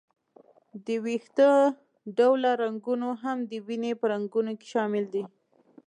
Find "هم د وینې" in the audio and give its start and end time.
3.23-3.91